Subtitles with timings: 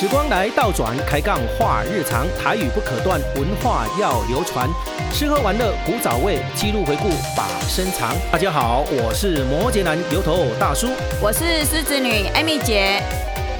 [0.00, 4.70] 时光来倒转，开杠话日常，台语不可断，文化要流传。
[5.12, 8.14] 吃喝玩乐，古早味，记录回顾把身藏。
[8.30, 10.86] 大家好，我是摩羯男油头大叔，
[11.20, 13.02] 我是狮子女 Amy 姐，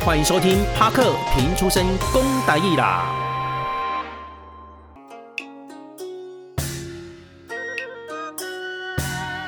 [0.06, 3.12] 欢迎收听帕克平出身公台义啦。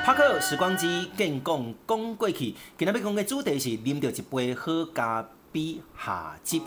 [0.05, 6.63] 帕克时光机，更讲讲过去，今天要讲的主题是啉到一杯好咖啡下集。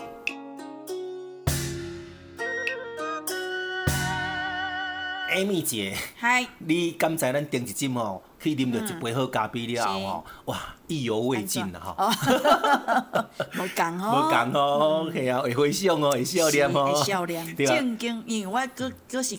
[5.34, 11.96] Amy 姐，嗨，你刚才咱点一针哦，去啉到一杯好咖啡了哦，哇，意犹未尽了哈。
[13.58, 19.38] 无讲哦，无讲哦，系啊，会回想哦，会笑脸哦，会笑脸， 正经，因为我佫佫是。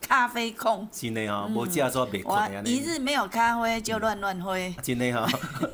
[0.00, 2.62] 咖啡控，真的哦，无食煞袂困啊！
[2.64, 4.72] 一日没有咖啡就乱乱挥。
[4.80, 5.26] 真的哈，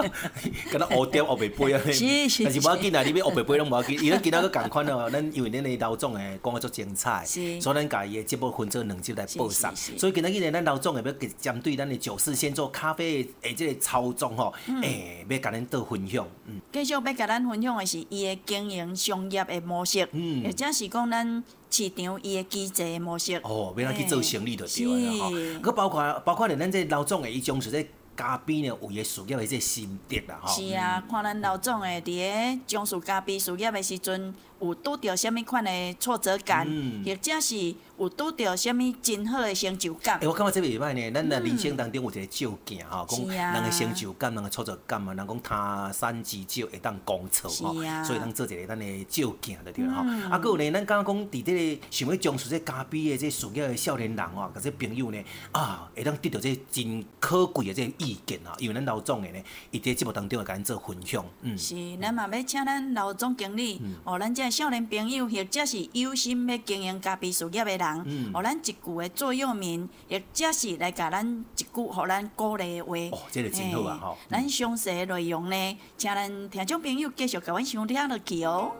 [0.72, 1.80] 敢若乌点乌白杯啊！
[1.92, 2.44] 是是。
[2.44, 9.74] 但是无要紧啊，你要乌白杯拢无要紧， 伊咱今仔个共款哦，咱因为恁的老总诶讲个足精彩，所以咱家己诶节目分做两集来播上。
[9.76, 16.26] 所以今仔日咱老总诶要针对咱的九四先做咖啡诶即个操纵吼，诶要甲咱做分享。
[16.46, 16.60] 嗯。
[16.72, 21.44] 继续要甲咱分享诶是伊诶经营商业诶模式，嗯，或者是讲咱。
[21.72, 25.30] 市场伊的机制模式哦，要来去做生意就对了吼。
[25.30, 30.54] 佮包括包括连咱这老总诶，伊从事这嘉宾呢，有伊事业诶即心得啦吼。
[30.54, 36.66] 是啊，看咱老总诶，伫个从事嘉宾事业诶时阵，有拄着虾米款诶挫折感，
[37.04, 37.74] 或者是。
[37.98, 40.18] 有拄到啥物真好诶成就感？
[40.18, 41.10] 诶，我感觉这袂歹呢。
[41.12, 50.02] 咱诶人生当中有一个照镜吼，讲人诶成就感，人诶挫折感嘛，人讲他山之石会当攻错吼，所以咱做一个咱诶照镜就对了吼。
[50.34, 59.38] 啊，阁有呢，咱刚刚讲伫这个想要从事这咖啡诶这事业诶少年人哦，甲这朋友呢啊，会当得到这真可贵诶这意见啊，因为咱老总诶呢，
[59.70, 61.24] 伊伫节目当中会甲咱做分享。
[61.42, 68.02] 嗯，是，咱嘛要请咱老总经理，哦，咱这少年朋友或者是有心要经营咖啡事业的人。
[68.04, 71.26] 嗯，互咱一句的座右铭，或者是来甲咱
[71.56, 72.96] 一句互咱鼓励的话。
[73.16, 73.98] 哦，这个真好啊！
[74.02, 78.72] 吼，咱详细的内容呢，请咱听众朋友继续甲阮收听落去哦。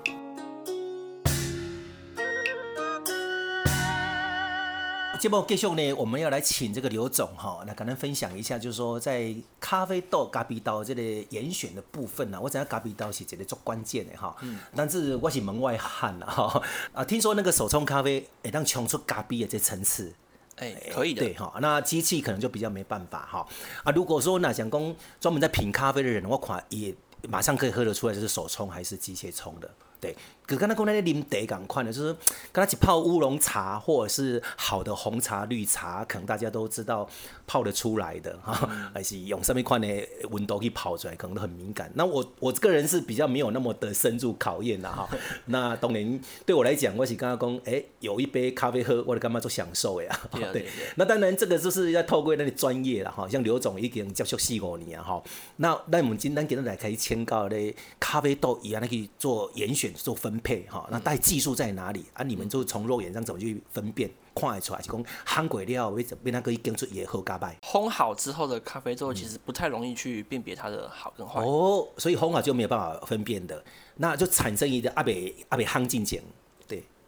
[5.23, 11.01] 节目继续呢，我们要来请这个刘总哈，那跟咱分享一下，就是说在咖啡豆、咖啡豆这个
[11.31, 14.35] 严选的部分呢，我知影咖啡豆是一个最关键的哈。
[14.41, 14.59] 嗯。
[14.75, 16.61] 但是我是门外汉了哈
[16.93, 20.13] 啊，听说那个手冲咖啡会当冲出咖啡的这层次，
[20.57, 21.21] 哎，可以的。
[21.21, 23.47] 对哈，那机器可能就比较没办法哈
[23.85, 23.93] 啊。
[23.93, 26.93] 如果说那想讲专门在品咖啡的人，我看也
[27.29, 29.71] 马上可以喝得出来，就是手冲还是机械冲的。
[30.03, 30.13] 对，
[30.45, 32.17] 可刚才讲那些啉茶共款的，就是
[32.51, 37.09] 刚才一泡乌龙茶或者是好的红茶、绿茶，可能大家都知道
[37.47, 39.87] 泡得出来的哈，还是用什么款的
[40.31, 41.89] 温度去泡出来，可能都很敏感。
[41.95, 45.09] 那我我个人是比较没有那么的深入考验的哈。
[45.47, 50.21] 那当然对我来讲，我是刚刚讲，哎，有一杯咖啡喝，我的干嘛做享受呀？
[50.53, 55.23] 对，那当然这个就是要透过那个专业了哈，像刘总已经接触四五年哈。
[55.59, 57.57] 那那我们今天给大家可以请教的
[58.01, 59.92] 咖啡豆一样的去做严选。
[59.93, 62.23] 做分配哈，那带技术在哪里啊？
[62.23, 67.47] 你们就从肉眼上怎么去分辨，看得出来就讲烘过了，为为那个一根出也好咖啡。
[67.63, 71.43] 烘好之后的咖啡豆其实不太容易去辨别它的好跟坏。
[71.43, 73.63] 哦，所以烘好就没有办法分辨的，
[73.97, 76.27] 那就产生一个阿北阿北烘进前，对，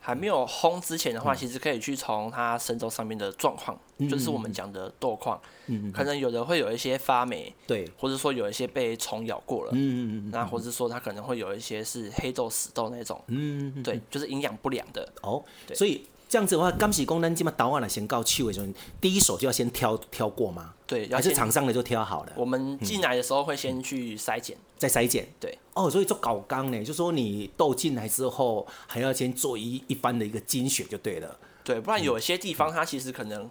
[0.07, 5.41] 还没有烘之前的话，其实可以去从它生豆上面的状况，嗯、就是我们讲的豆况。
[5.67, 15.11] 嗯，可能有的会有一些发霉，对，或者说有一些被虫咬过了，嗯嗯嗯，那或者说它可能会有一些是黑豆、死豆那种，嗯，对，就是营养不良的。
[15.23, 18.67] 哦，所以这样子的话，刚是讲咱这么倒完了先告气的时候，
[19.01, 20.75] 第一手就要先挑挑过吗？
[20.85, 22.33] 对，还是厂商的就挑好了？
[22.35, 25.29] 我们进来的时候会先去筛检，再筛检。
[25.39, 31.39] 对，哦，所以做搞缸呢，就说你豆进来之后，还要先做一一番的一个精选就对了。
[31.63, 33.49] 对，不然有些地方它其实可能。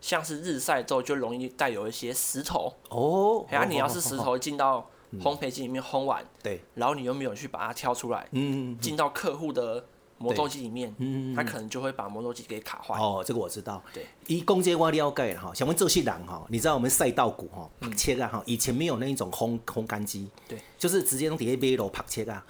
[0.00, 4.86] 像是日晒之后就容易带有一些石头哦，然后你要是石头进到
[5.18, 9.82] 烘焙机里面烘完，对，然后你又没有去把它挑出来，嗯，进到客户的
[10.24, 12.98] 磨豆机里面，嗯，它可能就会把磨豆机给卡坏。
[12.98, 13.82] 哦，这个我知道。
[13.92, 22.44] 对，一公斤瓦了解哈，想问这些人哈，你知道我们赛道谷哈，拍切啊哈，以前没有那一种烘烘干机，对，就是直接用底下杯炉拍切啊，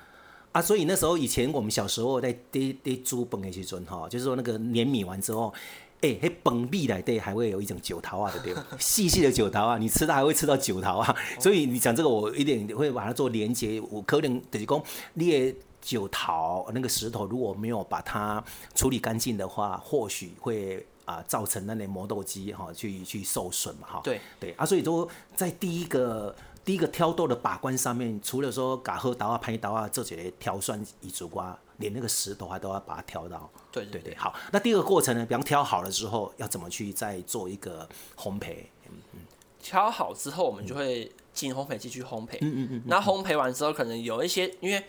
[0.53, 5.53] 啊，所以那时候以前我们小时候在在在煮饭的时阵哈，就是说那个碾米完之后。
[6.01, 8.79] 哎、欸，那饭米里底还会有一种酒桃啊，对不对？
[8.79, 11.17] 细细的酒桃啊，你吃到还会吃到酒桃啊。
[11.41, 13.81] 所以你讲这个，我一点会把它做连接。
[13.91, 14.83] 我可能就是讲，
[15.15, 18.43] 你的酒桃那个石头如果没有把它
[18.75, 24.01] 处理干净的话，或许会啊、呃、造成那类磨豆机哈去去受损嘛哈。
[24.03, 26.35] 对对啊，所以说在第一个
[26.65, 33.51] 第一个挑豆的把关上面，除了说嘎喝刀啊、拍刀啊这些挑酸以主瓜，连那个石头还都要把它挑到。
[33.71, 34.35] 对对对，好。
[34.51, 38.65] 那第二个过程呢，比方挑好了之后，要怎么去再做一个烘焙？
[38.89, 39.21] 嗯嗯。
[39.61, 42.39] 挑好之后，我们就会进烘焙机去烘焙。
[42.41, 42.83] 嗯嗯嗯。
[42.87, 44.83] 那烘焙完之后，可能有一些因为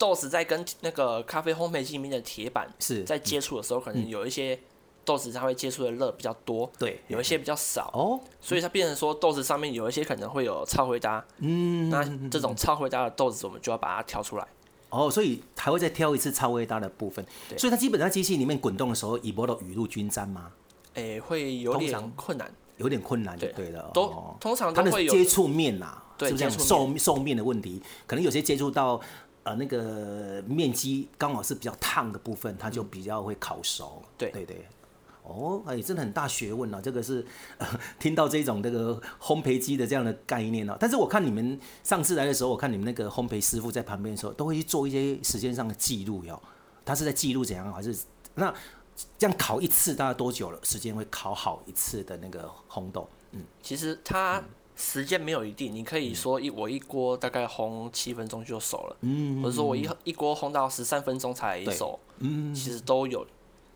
[0.00, 4.58] 豆子在跟那个咖啡烘焙机里面的铁板是在接触的时候，可能有一些。
[5.02, 14.46] 豆子它会接触的热比较多，对，有一些比较少哦，所以它变成说豆子上面有一些可能会有超回答，嗯，那这种超回答的豆子我们就要把它挑出来，
[14.90, 20.52] 哦，所以还会再挑一次超回搭的部分，对，所以它基本上机器里面滚动的时候，以波的雨露均沾吗？
[20.94, 29.00] 诶、欸，会有点困难，有点困难就对了，都、哦、通常都会有接触面呐、啊，对，是不是这样受受面的问题，可能有些接触到
[29.42, 34.66] 呃那个面积刚好是比较烫的部分，它就比较会烤熟，对对对。
[35.22, 36.80] 哦，哎，真的很大学问啊！
[36.82, 37.24] 这个是、
[37.58, 37.66] 呃、
[38.00, 40.76] 听到这种这个烘焙机的这样的概念哦。
[40.80, 46.42] 但是我看你们上次来的时候，我看你们那个烘焙师傅在旁边的时候，都会去做一些时间上的记录哟。
[46.84, 47.96] 他是在记录怎样，还是
[48.34, 48.52] 那
[49.18, 50.58] 这样烤一次大概多久了？
[50.64, 53.08] 时间会烤好一次的那个烘豆？
[53.32, 54.42] 嗯，其实它
[54.80, 63.26] 时间没有一定，你可以说一我一锅大概烘七分钟就熟了，嗯，或者说我一一锅烘到十三分钟才熟，嗯，其实都有。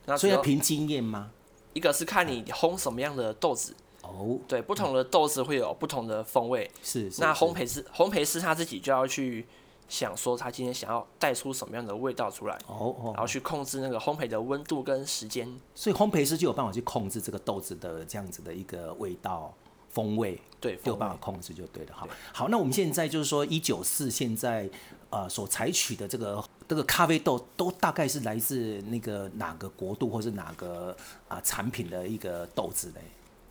[0.07, 1.31] 那所以要凭经验吗？
[1.75, 3.77] 一个是看你烘什么样的豆子。
[4.03, 6.71] 哦，对，不同的豆子会有不同的风味。
[6.83, 9.47] 是，那烘焙师烘焙师他自己就要去
[9.89, 15.49] 想说，他今天想要带出什么样的味道出来哦，然后去控制那个烘焙的温度跟时间。
[15.75, 19.55] 所以烘焙师就有办法去控制这个豆子的这样子的一个味道
[19.95, 21.93] 风味，对，就有办法控制就对了。
[21.95, 24.69] 好，好，那我们现在就是说一九四现在
[25.09, 26.45] 呃所采取的这个。
[26.67, 30.97] 这个咖啡豆都大概是来自那个哪个国度，或是哪个
[31.29, 33.03] 啊产品的一个豆子嘞？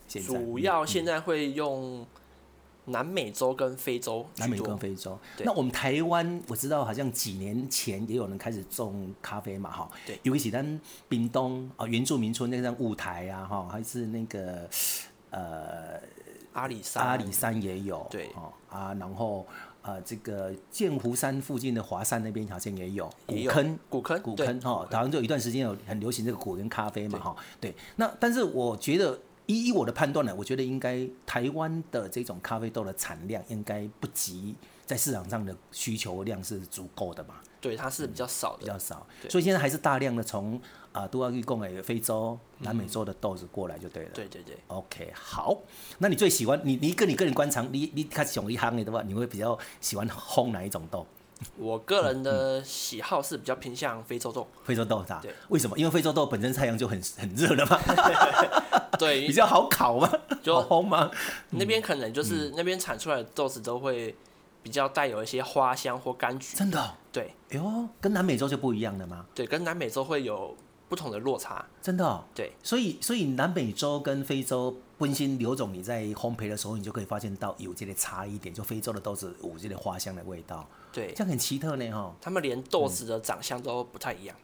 [0.07, 2.04] 现在主要现在会用
[2.86, 4.25] 南美洲跟非洲。
[4.38, 5.16] 南美洲跟非洲。
[5.44, 9.92] 那我们台湾我知道，好像几年前也有人开始种咖啡嘛，哈。
[10.07, 10.19] 对。
[10.24, 14.68] 尤其咱屏东啊，原住民村那张舞台啊，哈，还是那个
[15.30, 16.01] 呃
[16.53, 18.07] 阿里山，阿里山也有。
[18.09, 18.29] 对。
[18.35, 19.45] 哦啊，然后。
[19.85, 27.35] 呃，这个剑湖山附近的华山那边好像也有古坑，古坑，古坑哈，好像就有一段时间有很流行这个古坑咖啡嘛哈。
[27.59, 37.35] 对，那但是我觉得依依我的判断呢，我觉得应该台湾的这种咖啡豆的产量应该不及在市场上的需求量是足够的嘛。
[37.63, 40.62] 对，它是比较少的，比较少，所以现在还是大量的从。
[40.94, 44.10] 啊，都要去供给非洲、南美洲的豆子过来就对了。
[44.13, 44.56] 对对对。
[44.68, 45.57] OK，好。
[45.98, 51.04] 那你最喜欢你你跟你个人观察，你你开始喜欢一行的话，你会比较喜欢烘哪一种豆？
[51.57, 54.48] 我个人的喜好是比较偏向非洲豆。
[54.66, 55.19] 非洲豆是吧？
[55.24, 55.33] 对。
[55.50, 55.75] 为什么？
[55.80, 57.80] 因为非洲豆本身太阳就很很热了嘛。
[59.00, 59.25] 对。
[59.25, 60.07] 比较好烤嘛？
[60.44, 61.09] 就烘嘛？
[61.50, 64.16] 那边可能就是那边产出来的豆子都会
[64.62, 66.56] 比较带有一些花香或柑橘。
[66.56, 66.98] 真的？
[67.13, 67.33] 对。
[67.51, 69.25] 哎呦，跟南美洲就不一样了吗？
[69.33, 70.54] 对，跟南美洲会有。
[70.89, 72.24] 不同的落差，真的、哦。
[72.36, 80.68] 对，所以所以南美洲跟非洲温馨刘总，你在烘焙的时候，你就可以发现到有这个差异点，就非洲的豆子有这个花香的味道。
[80.92, 82.13] 对，这样很奇特呢哈。
[82.21, 84.36] 他们连豆子的长相都不太一样。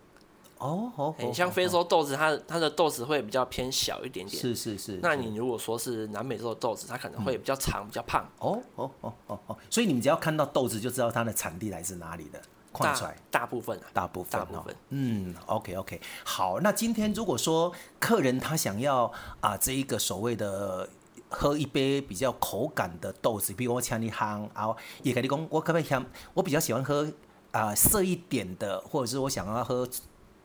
[0.58, 4.42] 哦哦，很像非洲豆子，它它的豆子会比较偏小一点点。
[4.42, 5.00] 是是是。
[5.04, 8.28] 那你如果说是南美洲的豆子，它可能会比较长、比较胖。
[8.40, 12.42] 哦哦哦哦哦，所以你们只要看到豆子，就知道它的产地来自哪里的。
[12.84, 20.88] 看出来大，大部分、啊，大部分，大部分，嗯，OK OK，好，那今天如果说客人他想要啊，这一个所谓的
[21.30, 27.08] 喝一杯比较口感的豆子，比如我请你喝啊，也跟你讲，我可不可以想，我比较喜欢喝
[27.52, 29.88] 啊涩一点的，或者是我想要喝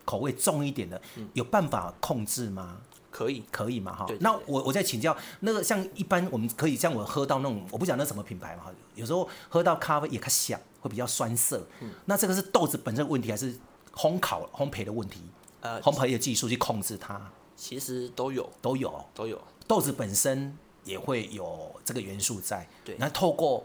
[0.04, 2.78] 口味重一点的，嗯、有办法控制吗？
[3.14, 4.06] 可以，可以嘛哈。
[4.18, 8.64] 那我我再请教，那个像一般我们可以像我喝到那种，我不讲那什么品牌嘛，
[8.96, 10.60] 有时候喝到咖啡也较香。
[10.84, 13.58] 会比较酸涩，嗯，那这个是豆子本身的问题，还是
[13.94, 15.22] 烘烤烘焙的问题？
[15.62, 17.18] 呃，烘焙的技术去控制它，
[17.56, 19.40] 其实都有，都有，都有。
[19.66, 20.54] 豆子本身
[20.84, 22.96] 也会有这个元素在，对。
[22.98, 23.64] 那透过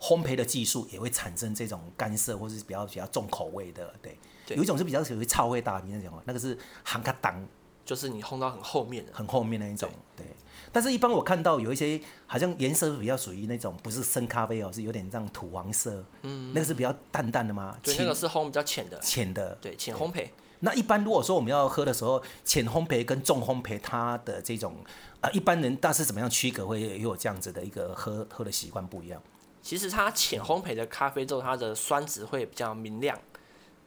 [0.00, 4.16] 烘焙的技术，也会产生这种干涩或是比较比较重口味的，对。
[4.46, 4.56] 对。
[4.56, 7.44] 有一种是比较属于臭味大，你那种，那个是含卡当，
[7.84, 10.24] 就是你烘到很后面的，很后面那一种，对。
[10.24, 10.36] 对
[10.72, 16.04] 但是，一般我看到有一些好像颜色比较属于那种不是深咖啡哦，是有点这样土黄色。
[16.22, 17.76] 嗯，那个是比较淡淡的吗？
[17.82, 18.96] 对，那个是烘比较浅的。
[19.00, 19.58] 浅的。
[19.60, 20.28] 对，浅烘焙。
[20.60, 24.76] 那一般如果说我们要喝的时候，浅烘焙跟重烘焙，它的这种
[25.20, 29.20] 啊、呃，一般人大致怎么样区隔会有这样子的一个喝喝的习惯不一样？
[29.62, 33.18] 其实它浅烘焙的咖啡豆，它的酸质会比较明亮。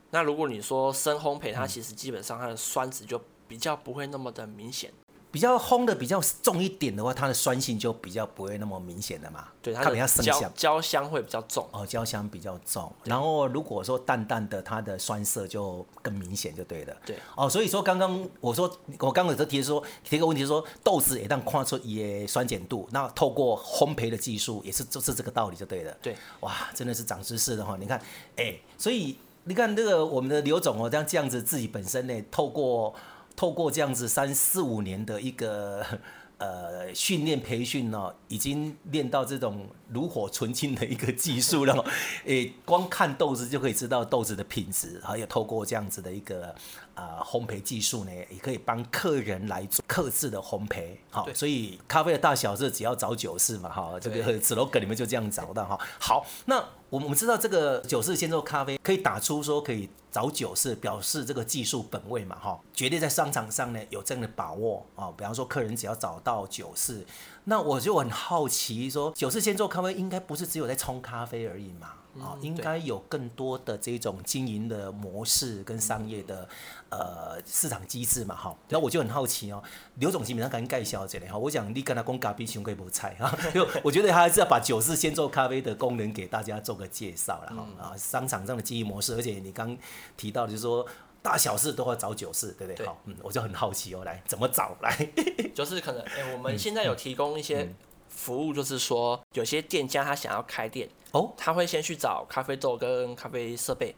[0.09, 3.21] 那如果你说深烘焙，它其实基本上它的酸质就
[3.53, 4.91] 比较不会那么的明显。
[5.31, 9.47] 比较烘的比较重一点的话，它的酸性就比较不会那么明显的嘛。
[9.61, 11.67] 对，它的焦焦香会比较重。
[11.71, 12.91] 哦，焦香比较重。
[13.03, 16.97] 然后如果说淡淡的，它的酸涩就更明显，就对了。
[17.05, 17.15] 对。
[17.35, 18.67] 哦，所以说刚刚我说
[18.97, 25.95] 我刚刚有提说提个问题是说豆子也让看出也酸碱度，那透过烘焙的技术也是就是这个道理就对了。
[26.01, 26.15] 对。
[26.39, 27.77] 哇，真的是长知识的哈！
[27.79, 27.99] 你看，
[28.35, 32.93] 哎、欸，所以你看这个我们的刘总哦，这样这样子自己本身呢，透过。
[33.35, 35.85] 透过这样子三四五年的一个
[36.39, 41.85] 呃训练培训呢，已经练到这种炉火纯青的一个技术了。
[42.25, 46.53] 诶，光看豆子就可以知道豆子的品质，还有透过这样子的一个。
[46.95, 55.79] 啊、呃，烘焙技术呢，也可以帮客人来做客制的烘焙，好，所以咖啡的大小是只要找酒室嘛，哈，这个 slogan 里面就这样找到哈。
[55.99, 56.63] 好，那
[56.93, 65.11] 我们知道这个酒室现做咖啡可以打出说可以找酒室，表示这个技术本位嘛，哈，绝对在商场上呢有这样的把握啊。
[65.17, 67.03] 比方说客人只要找到酒室，
[67.45, 71.93] 那我就很好奇说，酒室现做咖啡应该不是只有在冲咖啡而已嘛？
[72.19, 76.47] 啊，应该有更多的这种经营的模式跟商业的
[76.89, 78.55] 呃市场机制嘛，哈。
[78.69, 79.63] 然后我就很好奇哦，
[79.95, 81.37] 刘总基本上赶紧介绍这里哈。
[81.37, 83.35] 我想你跟他讲咖啡，熊可以不菜哈。
[83.53, 87.67] 就我觉得他还是要把酒室现做咖啡的功能给大家做个介绍了哈。
[87.83, 89.75] 啊，商场上的经营模式，而且你刚
[90.15, 90.85] 提到就是说
[91.21, 92.85] 大小事都要找酒室，对不对？
[92.85, 94.95] 好，嗯，我就很好奇哦，来怎么找来？
[95.55, 97.73] 就是可能哎、欸，我们现在有提供一些
[98.15, 100.89] 服务，就是说有些店家他想要开店。
[101.11, 103.95] 哦，他会先去找咖啡豆跟咖啡设备，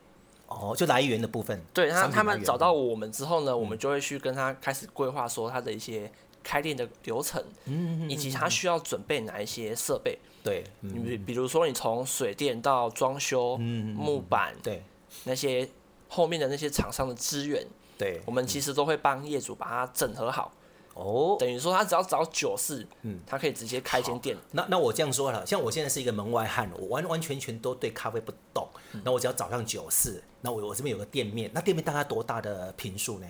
[0.48, 1.62] 哦，就来源的部分。
[1.74, 6.12] 对他，他们找到我们之后呢，嗯、我们就会去跟他开始规划说他的一些
[6.44, 10.20] 开店的流程，嗯，以及他需要准备哪一些设备。
[10.44, 14.84] 对，你比比如说你从水电到装修，嗯，木板，对，
[15.24, 15.66] 那些
[16.10, 17.66] 后面的那些厂商的资源，
[17.98, 20.52] 对，我们其实都会帮业主把它整合好。
[20.96, 24.36] 哦，等于说他只要找九四，嗯，他可以直接开间店。
[24.52, 28.66] 那那我这样说了，像我现在是一个门外汉，我完完全全都对咖啡不懂。
[29.04, 33.28] 那、嗯、我只要找上九四，那我我这边有个店面，那店面大概多大的平数呢？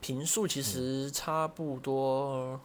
[0.00, 2.60] 平数其实差不多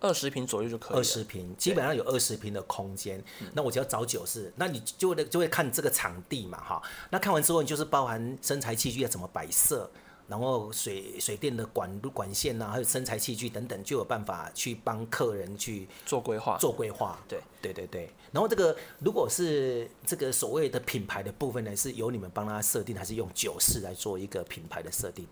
[0.00, 0.98] 二十平左右就可以了。
[0.98, 3.22] 二十平，基本上有二十平的空间。
[3.52, 6.82] 那我只要找九四，那你就会就会看这个场地嘛，哈。
[7.10, 9.90] 那看完之后，你就是包含身材器具要怎么摆设。
[10.32, 16.56] 然后水水电的管路管线呐、啊，还有生财器具等等，就有办法去帮客人去做规划。
[16.58, 18.08] 做规划，对对对对。
[18.32, 25.26] 然后这个如果是这个所谓的品牌的部分呢，是由你们帮他设定，还是用酒室来做一个品牌的设定？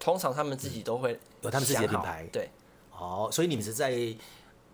[0.00, 2.26] 通常他们自己都会有他们自己的品牌。
[2.32, 2.50] 对，
[2.98, 3.92] 哦，所以你们是在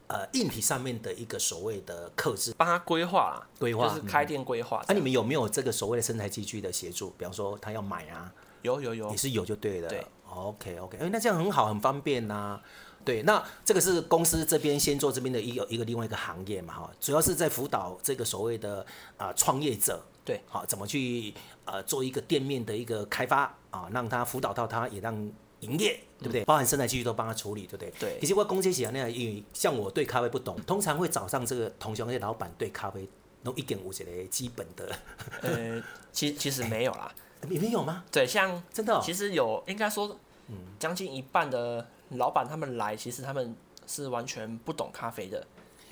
[0.07, 4.83] 呃硬体上面的一个所谓的克制，帮他规划，规划就是开店规划。
[4.89, 7.11] 那、嗯啊、你们有没有这个所谓的生财器具的协助？
[7.19, 8.33] 比方说他要买啊？
[8.63, 9.89] 有有有，也是有就对了。
[9.89, 12.63] 对，OK OK，哎，那这样很好，很方便呐、啊。
[13.05, 25.13] 对，那这个是公司这边先做这边的一个一个另外一个行业嘛，哈，主要是在辅导这个所谓的啊创业者，对，好，怎么去呃做一个店面的一个开发啊，让他辅导到他也让
[25.59, 26.43] 营业，对不对？
[26.43, 27.93] 嗯、包含生产继续都帮他处理，对不对？
[27.99, 28.19] 对。
[28.21, 33.09] 其实我公司写那样，因为像我对咖啡不懂，通常会找上这个同乡那些老板对咖啡
[33.43, 34.95] 都一点五几的基本的。
[35.41, 37.13] 呃，其其实没有啦。
[37.49, 38.05] 里面有吗？
[38.11, 40.17] 对，像真的，其实有，应该说，
[40.49, 43.55] 嗯将近一半的老板他们来，其实他们
[43.87, 45.47] 是完全不懂咖啡的，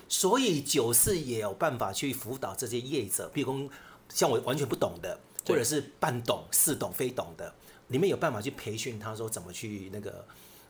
[0.08, 3.70] 所以酒是也有办法去辅导这些业者，比如说
[4.08, 7.52] 像我完全不懂的，或者是半懂、似懂非懂的，
[7.88, 10.24] 你们有办法去培训他说怎么去那个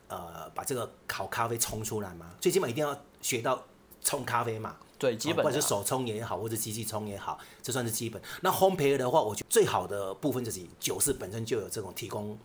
[0.07, 2.31] 呃把这个好咖啡冲出来吗？
[2.39, 3.63] 最起码一定要学到
[4.03, 4.75] 冲咖啡嘛。
[5.01, 8.21] 对，基本不管是手冲也好，或者机器冲也好，这算是基本。
[8.41, 12.37] 那烘焙的话，我觉得最好的部分就是酒是本身就有这种提供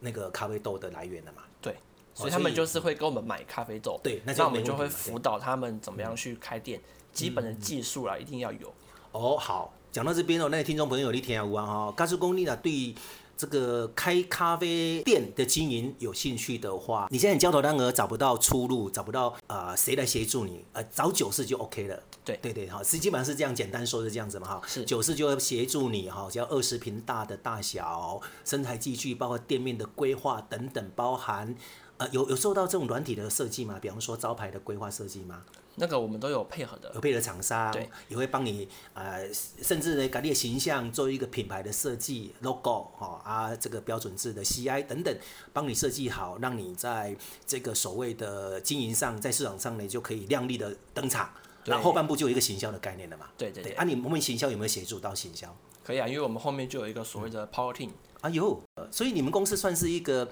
[0.00, 1.42] 那个咖啡豆的来源的嘛。
[1.60, 1.74] 对，
[2.14, 3.98] 所以他们就是会跟我们买咖啡豆。
[4.04, 6.80] 对，那我们就会辅导他们怎么样去开店，
[7.12, 8.72] 基本的技术啦，一定要有。
[9.10, 12.94] 哦，好，讲到这边哦，那个听众朋友，你听有啊哈，告诉功力呢，对。
[13.36, 20.64] 这个开咖啡店的经营有兴趣的话，你现在你焦头烂额找不到出路，找不到啊、呃、谁来协助你？
[20.72, 22.02] 呃，找九四就 OK 了。
[22.24, 24.62] 对对对，哈，是基本上是这样简单说是这样子嘛，哈。
[24.66, 24.84] 是。
[24.84, 31.54] 九四就会协助你哈，只要二十平大的大小，生态器具，包括店面的规划等等，包含
[31.98, 33.78] 呃有有受到这种软体的设计吗？
[33.80, 35.42] 比方说招牌的规划设计吗？
[35.78, 39.28] 那个我们都有配合的，有配合厂商，对，也会帮你呃，
[39.62, 45.14] 甚至呢，改变形象，做一个品牌的设计，logo 哈啊，这个标准字的 CI 等等，
[45.52, 47.14] 帮你设计好，让你在
[47.46, 51.30] 这个所谓的经营上，在市场上呢，就可以亮丽的登场。
[51.66, 53.26] 然后后半部就有一个行销的概念了嘛。
[53.36, 53.72] 对对对。
[53.72, 55.54] 啊，你们行销有没有协助到行销？
[55.84, 57.90] 可以啊，因为我们后面就有一个所谓的 Power Team。
[58.22, 60.26] 哎呦，所以你们公司算是一个。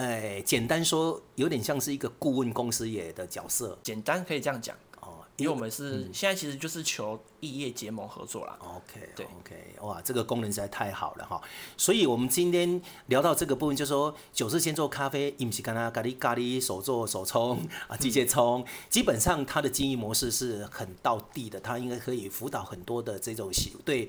[0.00, 3.78] 呃，简单说，有点像是一个顾问公司也的角色。
[3.82, 5.18] 简单可以这样讲哦。
[5.36, 8.56] 因为我们是、嗯、现在其实就是求异业结盟合作啦。
[8.60, 11.38] OK，对，OK，哇，这个功能实在太好了哈。
[11.76, 23.50] 所以我们今天聊到这个部分，就是说九四先做咖啡，伊不是跟他咖喱咖喱手做手冲啊，机械冲，基本上它的经营模式是很到地的，它应该可以辅导很多的这种
[23.84, 24.08] 对。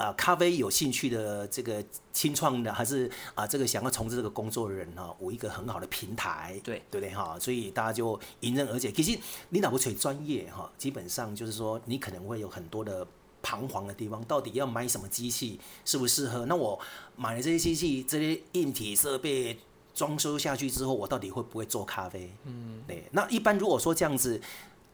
[0.00, 7.38] 啊，咖啡有兴趣的这个新创的，还是啊，这个想要从事这个工作的人哈，有一个很好的平台，对对不对哈？
[7.38, 8.90] 所以大家就迎刃而解。
[8.90, 9.18] 其实
[9.50, 13.06] 你哪不取专业哈，基本上就是说你可能会有很多的
[13.42, 16.46] 彷徨的地方，到底要买什么机器适不适合？
[16.46, 16.80] 那我
[17.14, 19.58] 买了这些机器，这些硬体设备
[19.94, 22.32] 装修下去之后，我到底会不会做咖啡？
[22.46, 23.04] 嗯，对。
[23.12, 24.40] 那一般如果说这样子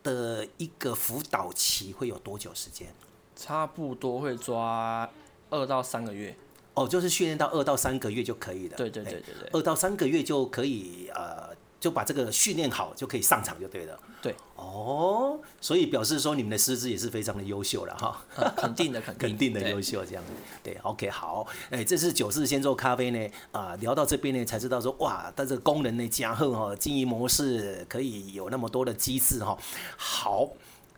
[0.02, 2.92] 的一个辅导期会有多久时间？
[3.36, 5.08] 差不多会抓
[5.50, 6.34] 二到三个月，
[6.72, 8.76] 哦，就是训练到二到三个月就可以了。
[8.76, 14.00] 对对对对对，二到三个月就可以呃，就把这个训练好，就可以上场就对了。
[14.22, 18.52] 对，哦，所以表示说你们的师资也是非常的优秀了哈、 嗯。
[18.56, 20.32] 肯定的，肯定，肯定的优秀这样子。
[20.64, 29.56] 对，，OK，好，哎，这是九四先做咖啡呢啊、呃，聊到这边呢才知道说哇，但这个功能呢加厚哈，经营模式可以有那么多的机制哈。
[29.96, 30.48] 好。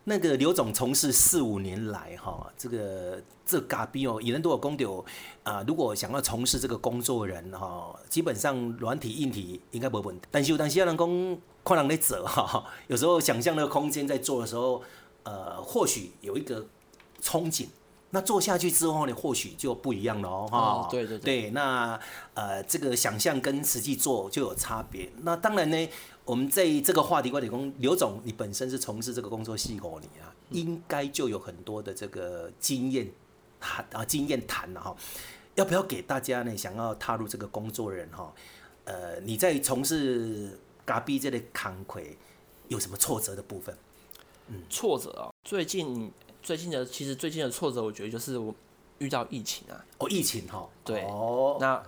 [0.09, 5.05] 那个刘总从事四五年来，哈，这个这咖啡哦，以人多有工丢
[5.43, 5.63] 啊。
[5.69, 10.27] 如果想要从事这个工作人哈，基本上软体硬体应该没问题。
[10.31, 14.83] 但是有但是要人工看人在走哈，有时候想象那个空间在做的时候，
[15.25, 16.67] 呃，或许有一个
[17.23, 17.67] 憧憬。
[18.11, 20.89] 那做下去之后呢，或许就不一样了哦，哈。
[20.91, 21.43] 对对对。
[21.43, 22.01] 对，那
[22.33, 25.13] 呃，这个想象跟实际做就有差别。
[25.23, 25.89] 那当然呢。
[26.29, 33.11] 我们在这个话题观点工，刘总，你本身是从事这个工作系统，你啊，应该就有很多的这个经验
[33.59, 34.95] 谈啊，经验谈了哈。
[35.55, 36.55] 要不要给大家呢？
[36.55, 38.31] 想要踏入这个工作的人哈，
[38.85, 42.15] 呃，你在从事咖啡这类康魁，
[42.69, 43.75] 有什么挫折的部分？
[44.49, 48.55] 嗯，挫折啊，最近最近的，其实最近的挫折，我觉得就是我。
[48.99, 49.85] 遇到疫情啊！
[49.99, 51.83] 哦，疫情哈，对，哦，那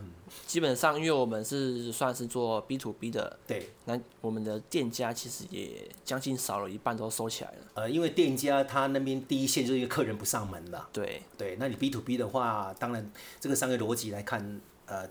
[0.46, 7.59] 基本上因为我们是算是做 B to B 的，对，那我们的店家其实也将近少了一半都收起来了。
[7.75, 15.09] 呃，因为店家他那边第一线就是一个客人不上门了，对，对，那你 B to B 的话，当然这个商业逻辑来看，呃，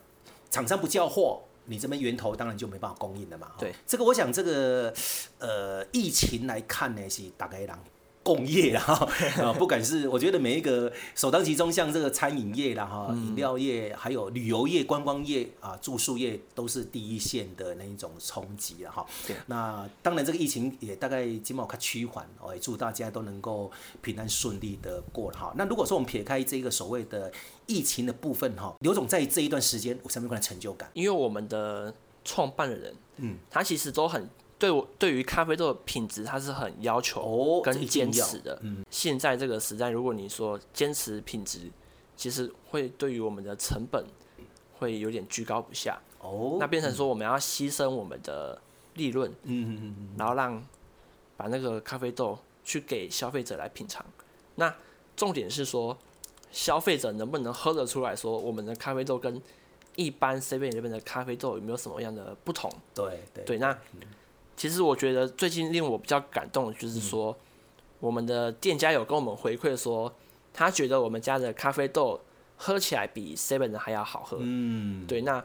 [0.49, 3.51] 厂商不叫货，你这边源头当然就没办法供应了嘛。
[3.59, 4.93] 对，这个我想这个
[5.39, 7.77] 呃疫情来看呢是大概让。
[8.21, 19.05] 工业啦，哈， 不管是我觉得每一个首当其冲，像这个餐饮业啦，哈，饮料业，还有旅游业、观光业啊，住宿业都是第一线的那一种冲击了哈。
[19.25, 25.53] 对，那当然这个疫情也大概今毛看趋缓，哦，也祝大家都能够平安顺利的过了哈。
[25.55, 27.31] 那如果说我们撇开这个所谓的
[27.65, 30.89] 疫情的部分哈，刘总在这一段时间有什么样的成就感？
[30.93, 34.29] 因为我们的创办的人，嗯，他其实都很。
[34.59, 38.59] 对我对于咖啡豆的品质，它是很要求跟坚持的。
[38.61, 41.71] 嗯，现在这个时代，如果你说坚持品质，
[42.17, 44.05] 其实会对于我们的成本
[44.77, 45.97] 会有点居高不下。
[46.19, 48.61] 哦，那变成说我们要牺牲我们的
[48.95, 50.61] 利润，嗯嗯嗯，然后让
[51.37, 54.05] 把那个咖啡豆去给消费者来品尝。
[54.55, 54.75] 那
[55.15, 55.97] 重点是说，
[56.51, 59.41] 消费者能不能喝得出来说我们的咖啡豆跟
[59.95, 62.69] 一般 Seven 那边的咖啡豆有没有什么样的不同？
[62.93, 63.77] 对对对，那。
[64.59, 67.33] 其实我觉得最近令我比较感动的就是说，
[68.01, 70.13] 我们的店家有跟我们回馈说，
[70.53, 72.19] 他觉得我们家的咖啡豆
[72.57, 74.37] 喝起来比 Seven 的还要好喝。
[74.41, 75.41] 嗯，对，那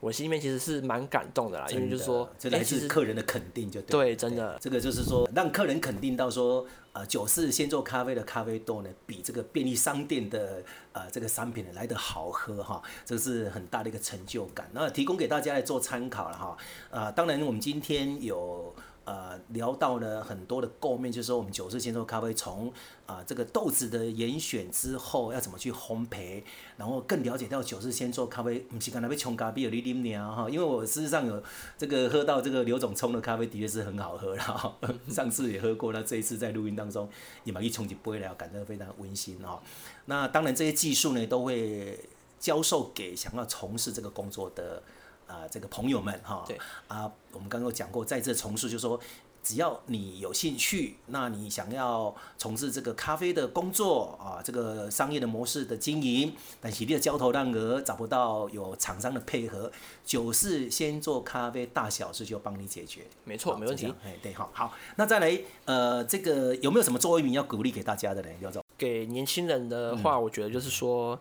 [0.00, 4.14] 我心里面其实是蛮感动的啦，因为就是说，这来自客人的肯定就对。
[4.14, 6.66] 对，真的，这个就是说让客人肯定到说。
[6.96, 14.66] 呃，九四先做咖啡的咖啡豆呢，比这个便利商店的呃这个商品呢来得好喝哈，这是很大的一个成就感。
[14.72, 16.56] 那提供给大家来做参考了哈。
[16.88, 18.74] 呃，当然我们今天有。
[19.06, 22.72] 呃，聊到了很多的构面，就是说我们九四先做咖啡从
[23.06, 26.42] 啊、这个豆子的严选之后要怎么去烘焙，
[26.76, 31.40] 然后更了解到九四先做咖啡不是刚才被冲咖啡有你啉呢哈，因为我事实上有
[31.78, 34.74] 这个喝到这个刘总冲的咖啡的确是很好喝啦，
[35.08, 37.08] 上次也喝过，那这一次在录音当中
[37.44, 39.62] 也把一冲一杯了，感觉非常温馨哈。
[40.06, 41.96] 那当然这些技术呢都会
[42.40, 44.82] 教授给想要从事这个工作的。
[45.26, 46.58] 啊、呃，这个朋友们哈，对
[46.88, 48.98] 啊，我们刚刚有讲过，在这重述，就是说，
[49.42, 59.70] 只要你有兴趣，那你想要从事这个咖啡的工作啊，这个商业的模式的经营，但是你的焦头烂额找不到有厂商的配合，
[60.04, 68.28] 九是先做咖啡，大小事就帮你解决，没错，没问题，哎，对，好，好，那再来，呃，这个有没有什么座右铭要鼓励给大家的呢？
[68.40, 71.18] 刘总，给年轻人的话，我觉得就是说，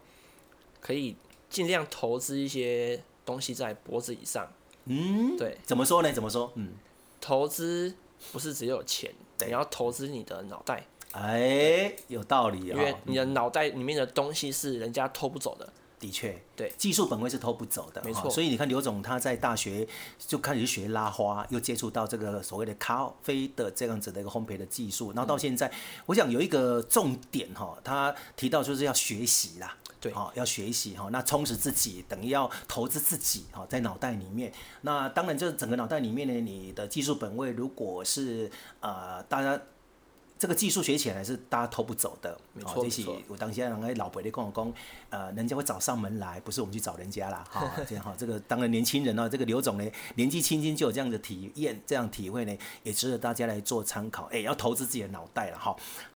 [0.79, 1.15] 可以
[1.49, 3.03] 尽量投资一些。
[3.25, 4.47] 东西在脖子以上，
[4.85, 6.13] 嗯，对，怎么说呢？
[6.13, 6.51] 怎么说？
[6.55, 6.73] 嗯，
[7.19, 7.95] 投资
[8.31, 9.11] 不是只有钱，
[9.45, 10.85] 你要投资你的脑袋。
[11.11, 12.75] 哎，有道理哦。
[12.75, 15.71] 因为你的脑袋里面的东西是人家偷不走的。
[15.99, 18.29] 的确，对，技术本位是偷不走的，没错。
[18.29, 25.71] 所以你看刘总他在大学就开始学拉花，又接触到这个所谓的咖啡的这样子的一个烘焙的技术，然后到现在，
[26.05, 39.60] 我想有一个重点哈，他提到就是要学习啦，对，好，要学习哈，那充实自己等于要投资自己哈，在脑袋里面，那当然就是整个脑袋里面呢，你的技术本位如果是呃大家。
[40.38, 42.84] 这个技术学起来是大家偷不走的，没错。
[42.84, 44.74] 这是我当现在人家老伯的跟我讲，
[45.10, 47.43] 呃，人家会找上门来，不是我们去找人家啦。
[47.50, 54.26] 哈，这样哈，这个当然年轻人呢，这个刘总呢，年纪轻轻就有这样的体验，这样体会呢，也值得大家来做参考。
[54.26, 55.74] 哎，要投资自己的脑袋了哈。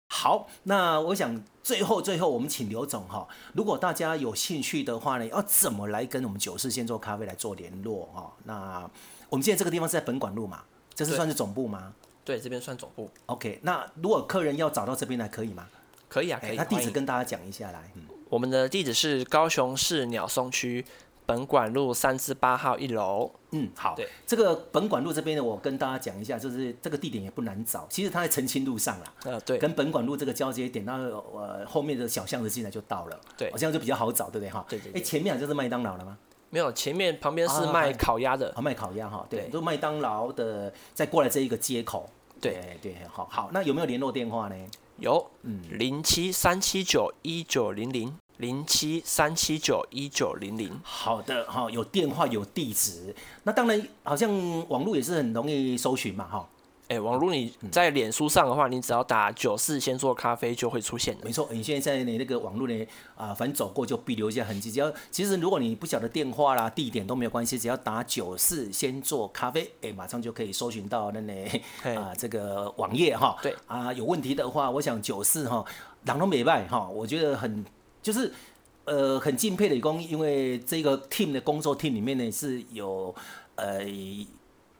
[0.09, 8.33] 好，那我想最后最后我们请刘总哈，如果大家有兴趣的话呢，要怎么来跟我们九四先做咖啡来做联络啊？
[8.45, 8.91] 那
[9.29, 10.63] 我们现在这个地方是在本馆路嘛？
[10.95, 11.93] 这是算是总部吗？
[12.27, 13.09] 对，这边算总部。
[13.27, 15.67] OK，那如果客人要找到这边来，可以吗？
[16.09, 16.57] 可以啊，可以。
[16.57, 17.91] 那地址跟大家讲一下来。
[17.95, 20.85] 嗯，我们的地址是高雄市鸟松区
[21.25, 23.31] 本馆路三至八号一楼。
[23.53, 23.95] 嗯，好。
[23.95, 29.13] 对，这个本馆路这边呢，我跟大家讲一下，就是这个地点也不难找，其实它在澄清路上啦。
[29.25, 29.59] 呃，对。
[29.59, 33.21] 跟本馆路这个交接点，那呃后面的小巷子进来就到了。
[33.39, 34.67] 对，好像就比较好找，对不对哈？
[34.69, 34.93] 对对。
[34.95, 36.19] 哎，前面好像是麦当劳了吗？
[36.51, 38.53] 没有，前面旁边是卖烤鸭的。
[38.57, 39.27] 啊，卖烤鸭哈。
[39.29, 42.09] 对，就麦当劳的再过来这一个街口。
[42.41, 44.55] 对对，好好，那有没有联络电话呢？
[44.99, 50.79] 有，嗯，零七三七九一九零零，零七三七九一九零零。
[50.83, 54.31] 好的，哈，有电话有地址，那当然好像
[54.69, 56.49] 网络也是很容易搜寻嘛，哈。
[56.89, 61.25] 哎、欸，网络你在脸书上的话，你只要打“九四先做咖啡”就会出现的。
[61.25, 64.71] 没错，你现在在你那个网络呢，啊，反正走过就必留下痕迹。
[64.71, 73.37] 只要其实如果你不晓得电话啦、地点都没有关系，只要打“九四先做咖啡”，哎、欸，马上就可以搜寻到那里啊这个网页哈。
[73.43, 75.65] 对啊，有问题的话，我想九四哈，
[76.05, 77.65] 朗东美拜哈，我觉得很
[78.01, 78.33] 就是
[78.85, 83.13] 呃很敬佩的工，因为这个 team 的工作 team 里面呢是有
[83.57, 83.81] 呃。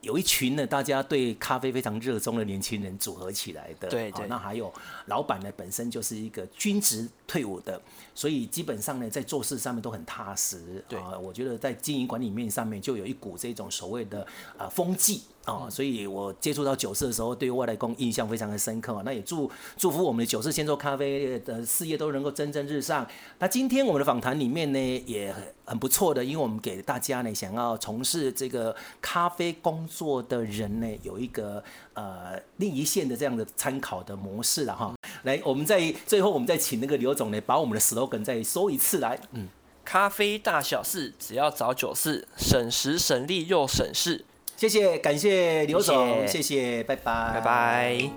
[0.07, 3.89] 有一群呢，大家对咖啡非常热衷的年轻人组合起来的。
[3.89, 4.25] 对对。
[4.29, 4.73] 那还有
[5.07, 7.81] 老板呢，本身就是一个军职退伍的，
[8.15, 10.83] 所以基本上呢，在做事上面都很踏实。
[10.89, 10.97] 对。
[11.01, 14.25] 啊，我觉得在经营管理面上面就有一股这种所谓的
[14.57, 19.01] 呃风纪啊，所以我接触到九四的时候，对外来工印象非常的深刻。
[19.05, 23.07] 那也祝祝福我们的九四先做咖啡的事业都能够蒸蒸日上。
[23.39, 31.63] 那今天我们的访谈里面呢，也很很不错的，因为我们给大家呢，想要从事这个咖啡工作的人呢，有一个
[31.95, 34.93] 呃另一线的这样的参考的模式了哈。
[35.23, 39.17] 来，我们在最后，我们再请那个刘总呢，把我们的 slogan 再说一次来。
[39.31, 39.47] 嗯，
[39.85, 44.25] 咖啡大小事，只要找九四，省时省力又省事。
[44.57, 48.11] 谢谢，感谢刘总，谢谢，谢谢，拜拜，拜拜。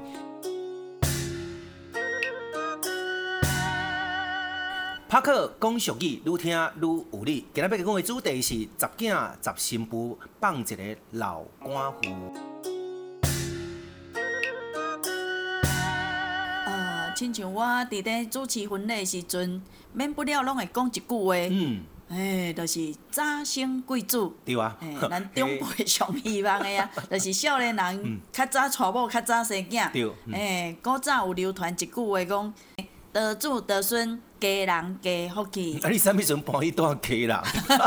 [5.10, 7.46] 拍克讲俗语，愈听愈有理。
[7.54, 12.34] 今日要讲的主题是十囝十新妇放一个老寡妇。
[16.66, 21.36] 呃，亲像我伫咧主持婚礼的时阵，免不了拢会讲一句话。
[21.36, 21.84] 嗯。
[22.10, 24.30] 诶，就是早生贵子。
[24.46, 24.76] 对啊。
[24.82, 29.92] 诶，咱长辈上希望的啊， 就是少年人较早娶某，较早生囝。
[29.92, 30.12] 对。
[30.34, 32.54] 诶，古早有流传一句话讲。
[33.12, 35.80] 得子得孙，家人家福气。
[35.82, 37.36] 啊，你啥物时阵搬去住家人？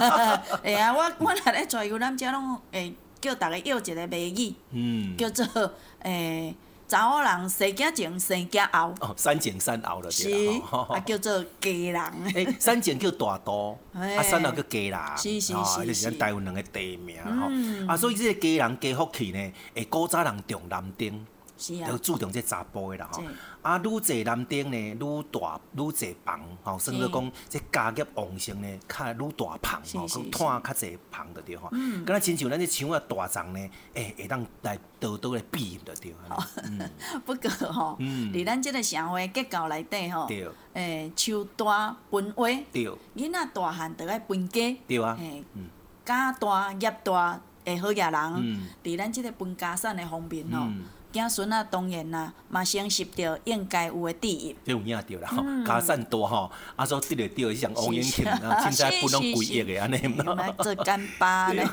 [0.64, 6.52] 哎呀，我我若咧在游览遮拢会叫逐个要一个谜语，嗯，叫做诶
[6.92, 8.94] 查某人生囝前生囝后。
[9.00, 10.28] 哦，三前三后了，是，
[10.70, 12.02] 啊叫做家人。
[12.35, 15.00] 诶，三前叫大都， 啊三后叫家人。
[15.16, 15.87] 是是是。
[15.87, 17.90] 就是咱台湾两个地名吼。
[17.90, 21.26] 啊，所以这个家人家福气呢，会，古早人重男轻，
[21.70, 23.22] 要注重这查甫的啦吼。
[23.62, 31.68] 啊，愈济男丁呢，愈大愈济房，吼，甚至讲这家业旺盛呢，较愈大棚，吼，讲摊较济房的对吼。
[31.72, 32.05] 嗯。
[32.05, 36.14] 敢若亲像咱这厂啊大厂呢，诶，会当来多多来比的对。
[36.29, 36.42] 好。
[37.25, 40.29] 不过吼，伫咱即个社会结构内底吼，
[40.72, 42.48] 诶，树大分花，
[43.14, 44.77] 囡仔大汉着爱分家。
[44.88, 45.16] 对啊。
[45.20, 45.44] 诶，
[46.05, 48.61] 家大业大，会好野人。
[48.83, 50.66] 伫咱即个分家产的方面吼。
[51.12, 54.57] 囝孙仔当然啦，嘛先拾着应该有诶第一。
[54.64, 59.96] 这有影着啦吼，加善多吼，啊所得着的像王永庆啊，凊彩分拢规亿诶安尼。
[60.37, 61.66] 来做干爸咧。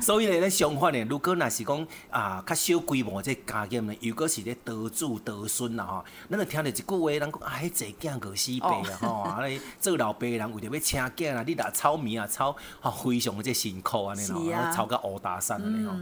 [0.00, 15.94] 所以咧，咱相反呢，如果若是讲啊较小规模这家业呢，如果是咧多子多孙啦吼，咱就听着一句话，人讲啊，迄坐囝饿死爸啊吼，啊咧做老爸人为着要请囝啊，你若操面啊操，吼非常诶这辛苦安尼咯，操到乌大山安尼吼。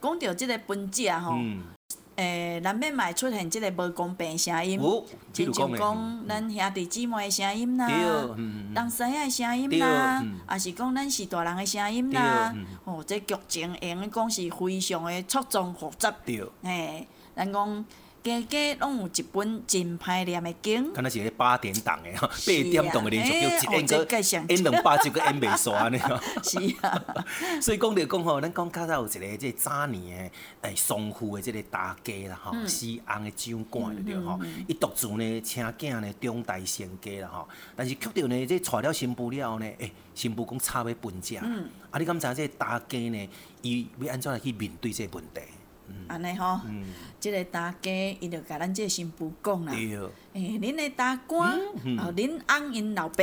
[0.00, 1.34] 讲到即个分者吼，
[2.16, 4.80] 诶，难免嘛会出现即个无公平声音，
[5.32, 7.88] 亲像讲咱兄弟姊妹的声音啦，
[8.74, 12.54] 同师仔的声音啦，也是讲咱是大人的声音啦，
[12.84, 16.14] 吼，这剧情用讲是非常的错综复杂，
[16.62, 17.84] 诶，咱讲。
[18.26, 26.18] 家家拢有一本真歹念的经，敢若是迄八点档的吼，八点档的连续剧，一演个演两百集个演袂煞安尼吼。
[26.42, 27.04] 是啊，
[27.62, 30.28] 所以讲着讲吼，咱讲较早有一个即早年
[30.60, 41.40] 的诶丧父的即个大家啦吼，死翁的长官对吼，伊独自呢请囝呢中大成家啦吼，但是却着呢即娶了新妇了后呢，诶，新妇讲差要分家，
[41.92, 43.28] 啊，你敢知即大家呢，
[43.62, 45.40] 伊要安怎来去面对即个问题？
[46.08, 46.60] 安尼吼，
[47.18, 49.72] 即个大家伊就甲咱即个新妇讲啦，
[50.34, 51.58] 诶，恁的大官，
[51.98, 53.22] 哦，恁翁因老爸，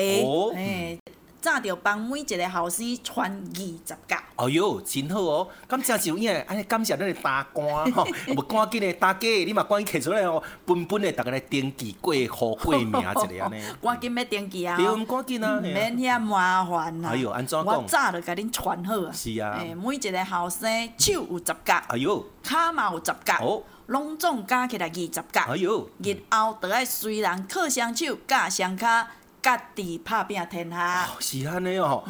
[0.55, 0.97] 诶，
[1.43, 4.23] 早着帮每一个后生传二十甲。
[4.37, 13.61] 哎哟，真好哦，感谢是有影，安尼感谢恁的大官吼， 无赶紧的大家，你嘛赶紧摕出来哦，本本的逐个来登记过户过名一个安尼。
[13.83, 14.77] 赶紧要登记啊！
[14.77, 15.59] 对，赶紧啊！
[15.59, 17.09] 免遐麻烦啦。
[17.09, 17.65] 哎哟，安怎讲？
[17.65, 19.11] 我早着甲恁传好啊。
[19.11, 19.59] 是啊。
[19.59, 21.83] 诶，每一个后生手有十甲。
[21.89, 22.25] 哎哟。
[22.41, 23.37] 骹嘛有十甲。
[23.41, 23.61] 哦。
[23.87, 25.43] 拢总加起来二十甲。
[25.49, 25.89] 哎哟。
[26.01, 29.05] 日后着爱随人靠双手，甲双骹。
[29.43, 32.01] 家己拍拼天下，是安尼哦，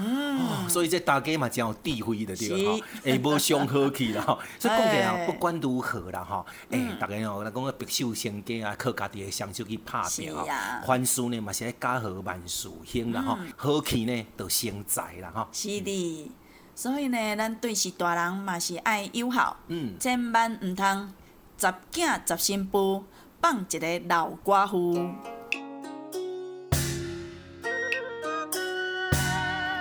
[0.69, 4.39] 所以这大家嘛真有智慧的对吼，会无伤和气啦吼。
[4.59, 10.47] 所以讲起来，不管如何啦吼，诶，大家哦，咱讲个白手兴家啊，靠家己的双手去拍拼吼，
[10.85, 15.47] 凡事呢嘛是爱家和万事兴啦吼，和气呢就生财啦吼。
[15.51, 16.31] 是的，
[16.75, 19.57] 所以呢，咱对是大人嘛是爱友好，
[19.99, 21.11] 千万毋通
[21.57, 23.03] 十囝十新妇
[23.41, 25.09] 放一个老寡妇。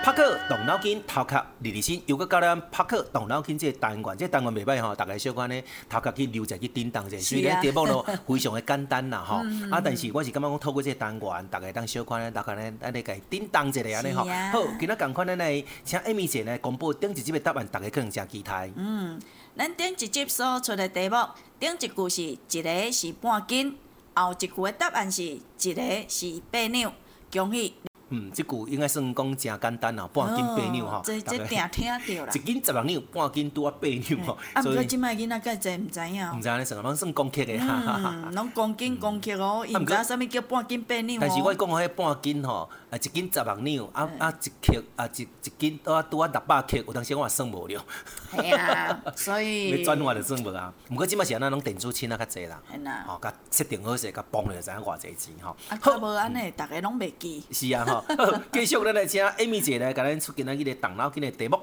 [0.04, 2.02] 帕克动脑筋，头壳日日新。
[2.06, 7.16] 又阁教咱拍克动脑筋，这个单元，这个单元袂歹吼，大家小可呢头壳去留一下去叮当者。
[7.20, 9.36] 虽然题目咯 非常的简单啦吼，
[9.70, 14.24] 啊，但是我是感觉讲透过这个单元，大家当小可呢，大家呢，安尼个叮当一下安尼吼。
[14.24, 18.68] 好，今仔共款咱来请 Amy 姐呢公布顶一集的答案，大家可能正期待。
[18.74, 19.20] 嗯，
[19.56, 21.16] 咱顶一集所出的题目，
[21.60, 23.78] 顶一句是一个是半斤，
[24.14, 26.92] 后一句的答案是一个是八两，
[27.30, 27.74] 恭喜。
[28.12, 31.00] 嗯，即句应该算讲诚简单啦，半斤八两吼。
[31.02, 32.32] 这这定听着啦。
[32.34, 34.36] 一斤十六两，半斤拄啊八两吼。
[34.52, 36.38] 啊，毋过即摆囡仔较侪毋知影。
[36.38, 37.54] 毋知安尼算，拢算公克的。
[37.54, 41.18] 嗯，拢公斤公克哦，伊毋知啥物叫半斤八两。
[41.18, 47.84] 但是我讲迄半斤吼，啊一斤十六两，啊啊一克啊一一斤拄啊拄啊六百克，有当时我也算无了。
[48.32, 49.70] 系啊， 所以。
[49.70, 52.60] 要转换就算无啊，毋过即摆是安那拢电子钱啊较济啦。
[52.70, 53.04] 系啦。
[53.08, 55.56] 吼，甲设定好势，甲绑了就知影偌济钱吼。
[55.70, 57.42] 啊，较无安尼，逐个拢袂记。
[57.50, 58.04] 是啊，吼，
[58.52, 61.58] 继续咱来请 Amy 姐来甲咱出今仔日个动脑筋个题目。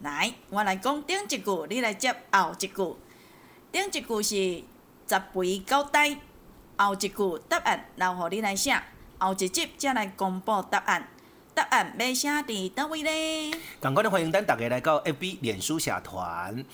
[0.00, 2.96] 来，我来讲顶一句，你来接后一句。
[3.72, 4.34] 顶一句是
[5.06, 6.18] 十肥九呆，
[6.76, 8.78] 后一句答案留互你来写，
[9.20, 11.06] 后一集才来公布答案。
[11.52, 13.54] 答案要写伫叨位呢？
[13.78, 16.64] 同款的欢迎咱大家来到 FB 脸书社团，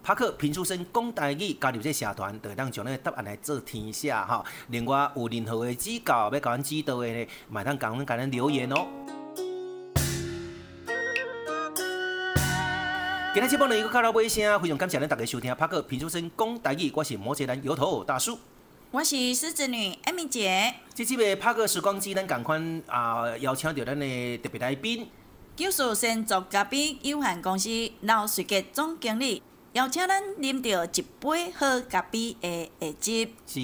[0.00, 4.44] 帕克评书声讲台语，加入这社团，就会当将咱答案来做填写哈。
[4.68, 8.86] 另外有任何的指教要甲咱指导的呢，嘛通甲阮甲咱留言哦。
[13.34, 18.38] 今日节目呢，一个卡拉尾声，非常感谢咱大家收听帕克评书声讲台语，我是摩羯男油头大叔。
[18.90, 20.74] 我是狮子女艾米姐。
[20.94, 25.06] 这集的帕克时光机，咱共款啊邀请到咱的特别来宾，
[25.54, 27.68] 九树先做咖啡有限公司
[28.00, 29.42] 刘水杰总经理，
[29.74, 33.34] 邀请咱啉到一杯好咖啡的下集。
[33.46, 33.60] 是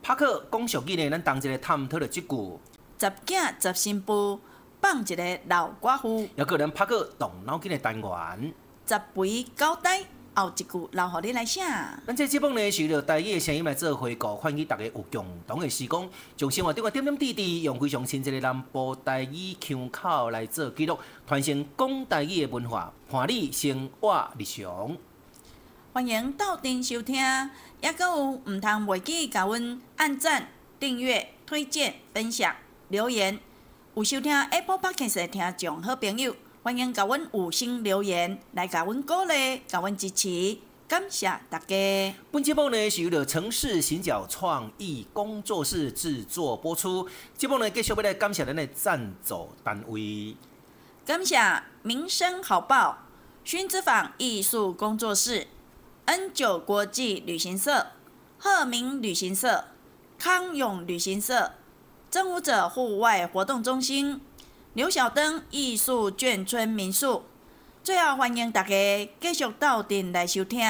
[0.00, 2.60] 拍克讲俗语呢，咱同一个探讨了这句：
[3.00, 4.38] 十囝十新妇
[4.80, 6.28] 放一个老寡妇。
[6.36, 8.54] 有个人帕克动脑筋的单元，
[8.86, 10.04] 十肥狗呆。
[10.34, 11.60] 后一句留互你来写。
[12.06, 24.96] 咱这节目呢，是着大家的声音来做回顾，欢迎大家有共同的时光，从生活中的点点滴滴，用非常亲切的南部台语腔口来做记录，传承讲台语的文化，伴你生活日常。
[25.92, 27.16] 欢迎到店收听，
[27.82, 30.48] 也阁有毋通袂记甲阮按赞、
[30.80, 32.54] 订阅、推荐、分享、
[32.88, 33.38] 留言。
[33.94, 36.34] 有收听 Apple Podcast 的听众好朋友。
[36.64, 42.14] 欢迎甲阮五星留言来甲阮鼓励，甲阮支持，感谢大家。
[42.30, 47.08] 本节目呢是由了城市行脚创意工作室制作播出。
[47.36, 50.36] 节目呢继续要来感谢咱的赞助单位。
[51.04, 51.36] 感谢
[51.82, 52.96] 民生好报、
[53.44, 55.48] 薰之坊艺术工作室、
[56.04, 57.88] N 九国际旅行社、
[58.38, 59.64] 鹤鸣旅行社、
[60.16, 61.54] 康永旅行社、
[62.08, 64.20] 征服者户外活动中心、
[64.74, 67.24] 刘小灯艺术眷村民宿。
[67.84, 70.60] 最后，欢迎大家继续到店来收听。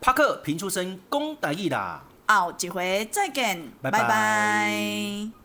[0.00, 2.04] 帕克评出身，讲大意啦。
[2.26, 4.00] 后一回再见，拜拜。
[4.00, 5.37] 拜拜。